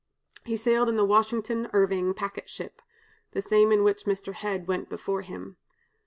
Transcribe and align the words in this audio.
He 0.45 0.57
sailed 0.57 0.89
in 0.89 0.95
the 0.95 1.05
'Washington 1.05 1.69
Irving' 1.73 2.15
packet 2.15 2.49
ship, 2.49 2.81
the 3.33 3.41
same 3.43 3.71
in 3.71 3.83
which 3.83 4.05
Mr. 4.05 4.33
Hedge 4.33 4.65
went 4.65 4.89
before 4.89 5.21
him. 5.21 5.57